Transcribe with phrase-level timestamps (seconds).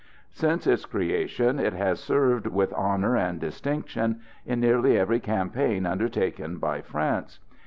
[0.31, 6.57] Since its creation it has served with honour and distinction in nearly every campaign undertaken
[6.57, 7.37] by France.